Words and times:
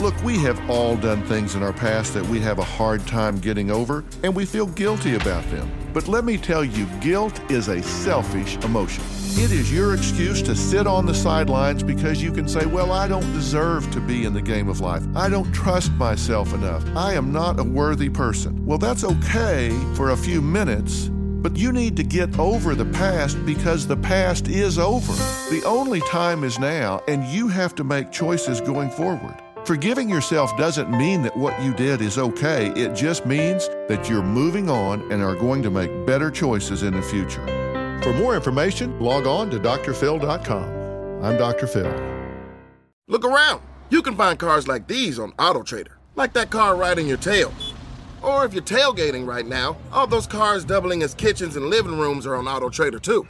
Look, 0.00 0.22
we 0.24 0.38
have 0.38 0.70
all 0.70 0.96
done 0.96 1.22
things 1.24 1.56
in 1.56 1.62
our 1.62 1.74
past 1.74 2.14
that 2.14 2.24
we 2.24 2.40
have 2.40 2.58
a 2.58 2.64
hard 2.64 3.06
time 3.06 3.36
getting 3.38 3.70
over, 3.70 4.02
and 4.22 4.34
we 4.34 4.46
feel 4.46 4.64
guilty 4.64 5.14
about 5.14 5.44
them. 5.50 5.70
But 5.92 6.08
let 6.08 6.24
me 6.24 6.38
tell 6.38 6.64
you, 6.64 6.86
guilt 7.02 7.38
is 7.50 7.68
a 7.68 7.82
selfish 7.82 8.56
emotion. 8.64 9.04
It 9.32 9.52
is 9.52 9.70
your 9.70 9.94
excuse 9.94 10.40
to 10.42 10.56
sit 10.56 10.86
on 10.86 11.04
the 11.04 11.14
sidelines 11.14 11.82
because 11.82 12.22
you 12.22 12.32
can 12.32 12.48
say, 12.48 12.64
Well, 12.64 12.92
I 12.92 13.08
don't 13.08 13.30
deserve 13.34 13.90
to 13.90 14.00
be 14.00 14.24
in 14.24 14.32
the 14.32 14.40
game 14.40 14.70
of 14.70 14.80
life. 14.80 15.02
I 15.14 15.28
don't 15.28 15.52
trust 15.52 15.92
myself 15.92 16.54
enough. 16.54 16.82
I 16.96 17.12
am 17.12 17.30
not 17.30 17.60
a 17.60 17.64
worthy 17.64 18.08
person. 18.08 18.64
Well, 18.64 18.78
that's 18.78 19.04
okay 19.04 19.68
for 19.96 20.10
a 20.10 20.16
few 20.16 20.40
minutes. 20.40 21.10
But 21.12 21.58
you 21.58 21.72
need 21.72 21.94
to 21.96 22.02
get 22.02 22.38
over 22.38 22.74
the 22.74 22.86
past 22.86 23.44
because 23.44 23.86
the 23.86 23.98
past 23.98 24.48
is 24.48 24.78
over. 24.78 25.12
The 25.50 25.62
only 25.66 26.00
time 26.00 26.42
is 26.42 26.58
now, 26.58 27.02
and 27.06 27.22
you 27.24 27.48
have 27.48 27.74
to 27.74 27.84
make 27.84 28.10
choices 28.10 28.62
going 28.62 28.90
forward. 28.90 29.36
Forgiving 29.64 30.08
yourself 30.08 30.56
doesn't 30.56 30.90
mean 30.90 31.22
that 31.22 31.36
what 31.36 31.60
you 31.62 31.74
did 31.74 32.00
is 32.00 32.16
okay. 32.18 32.68
It 32.70 32.94
just 32.94 33.26
means 33.26 33.68
that 33.88 34.08
you're 34.08 34.22
moving 34.22 34.70
on 34.70 35.12
and 35.12 35.22
are 35.22 35.34
going 35.34 35.62
to 35.62 35.70
make 35.70 36.06
better 36.06 36.30
choices 36.30 36.82
in 36.82 36.94
the 36.94 37.02
future. 37.02 37.44
For 38.02 38.14
more 38.14 38.34
information, 38.34 38.98
log 38.98 39.26
on 39.26 39.50
to 39.50 39.60
drphil.com. 39.60 41.22
I'm 41.22 41.36
Dr. 41.36 41.66
Phil. 41.66 41.92
Look 43.06 43.24
around. 43.24 43.60
You 43.90 44.00
can 44.00 44.16
find 44.16 44.38
cars 44.38 44.66
like 44.66 44.86
these 44.88 45.18
on 45.18 45.32
AutoTrader, 45.32 45.92
like 46.16 46.32
that 46.32 46.48
car 46.48 46.74
riding 46.74 47.06
your 47.06 47.18
tail. 47.18 47.52
Or 48.22 48.46
if 48.46 48.54
you're 48.54 48.62
tailgating 48.62 49.26
right 49.26 49.46
now, 49.46 49.76
all 49.92 50.06
those 50.06 50.26
cars 50.26 50.64
doubling 50.64 51.02
as 51.02 51.12
kitchens 51.12 51.56
and 51.56 51.66
living 51.66 51.98
rooms 51.98 52.26
are 52.26 52.34
on 52.34 52.46
AutoTrader 52.46 53.02
too. 53.02 53.26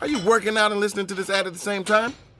Are 0.00 0.06
you 0.06 0.20
working 0.20 0.56
out 0.56 0.70
and 0.70 0.80
listening 0.80 1.06
to 1.08 1.14
this 1.14 1.28
ad 1.28 1.48
at 1.48 1.54
the 1.54 1.58
same 1.58 1.82
time? 1.82 2.14